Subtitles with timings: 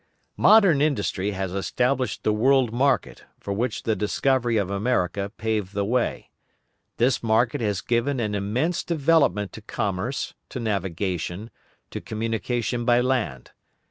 [0.37, 5.85] Modern industry has established the world market, for which the discovery of America paved the
[5.85, 6.31] way.
[6.97, 11.51] This market has given an immense development to commerce, to navigation,
[11.91, 13.51] to communication by land.